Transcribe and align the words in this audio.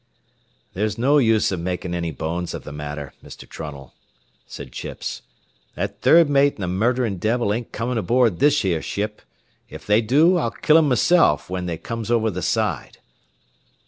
"There's 0.73 0.97
no 0.97 1.19
use 1.19 1.51
av 1.51 1.59
makin' 1.59 1.93
any 1.93 2.09
bones 2.09 2.55
av 2.55 2.63
the 2.63 2.71
matther, 2.71 3.13
Mr. 3.23 3.47
Trunnell," 3.47 3.93
said 4.47 4.71
Chips. 4.71 5.21
"That 5.75 6.01
third 6.01 6.27
mate 6.27 6.55
an' 6.55 6.61
the 6.61 6.67
murderin' 6.67 7.19
devil 7.19 7.53
ain't 7.53 7.71
comin' 7.71 7.99
aboard 7.99 8.39
this 8.39 8.63
here 8.63 8.81
ship. 8.81 9.21
Ef 9.69 9.85
they 9.85 10.01
do, 10.01 10.37
I'll 10.37 10.49
kill 10.49 10.77
them 10.77 10.89
meself 10.89 11.49
whin 11.51 11.67
they 11.67 11.77
comes 11.77 12.09
over 12.09 12.31
th' 12.31 12.43
side." 12.43 12.97